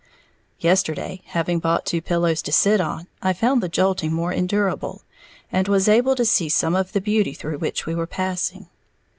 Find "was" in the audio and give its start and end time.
5.67-5.87